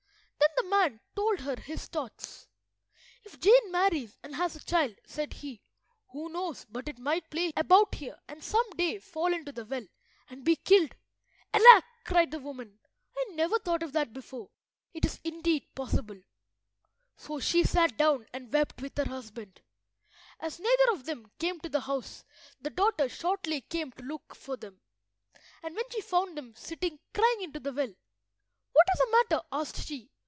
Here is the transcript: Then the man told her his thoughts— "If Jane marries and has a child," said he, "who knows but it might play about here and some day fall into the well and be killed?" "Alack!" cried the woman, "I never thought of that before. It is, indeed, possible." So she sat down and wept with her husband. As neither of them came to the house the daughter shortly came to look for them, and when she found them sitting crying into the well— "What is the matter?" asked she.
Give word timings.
Then 0.41 0.69
the 0.69 0.87
man 0.89 0.99
told 1.15 1.39
her 1.41 1.55
his 1.61 1.85
thoughts— 1.87 2.47
"If 3.23 3.39
Jane 3.41 3.71
marries 3.71 4.17
and 4.23 4.35
has 4.35 4.55
a 4.55 4.63
child," 4.65 4.95
said 5.05 5.33
he, 5.33 5.61
"who 6.13 6.29
knows 6.29 6.65
but 6.69 6.87
it 6.87 6.97
might 6.97 7.29
play 7.29 7.51
about 7.57 7.95
here 7.95 8.17
and 8.27 8.43
some 8.43 8.67
day 8.71 8.97
fall 8.99 9.33
into 9.33 9.51
the 9.51 9.65
well 9.65 9.85
and 10.29 10.43
be 10.45 10.55
killed?" 10.55 10.95
"Alack!" 11.53 11.83
cried 12.05 12.31
the 12.31 12.39
woman, 12.39 12.79
"I 13.15 13.25
never 13.33 13.59
thought 13.59 13.83
of 13.83 13.91
that 13.93 14.13
before. 14.13 14.49
It 14.93 15.03
is, 15.05 15.19
indeed, 15.25 15.67
possible." 15.75 16.21
So 17.17 17.39
she 17.39 17.63
sat 17.63 17.97
down 17.97 18.25
and 18.33 18.51
wept 18.51 18.81
with 18.81 18.97
her 18.97 19.05
husband. 19.09 19.61
As 20.39 20.57
neither 20.59 20.91
of 20.93 21.05
them 21.05 21.31
came 21.37 21.59
to 21.59 21.69
the 21.69 21.81
house 21.81 22.23
the 22.61 22.69
daughter 22.69 23.09
shortly 23.09 23.61
came 23.61 23.91
to 23.93 24.03
look 24.03 24.33
for 24.35 24.57
them, 24.57 24.81
and 25.61 25.75
when 25.75 25.89
she 25.91 26.01
found 26.01 26.37
them 26.37 26.55
sitting 26.55 26.97
crying 27.13 27.41
into 27.41 27.59
the 27.59 27.73
well— 27.73 27.93
"What 28.73 28.87
is 28.93 28.99
the 28.99 29.25
matter?" 29.29 29.45
asked 29.51 29.85
she. 29.87 30.09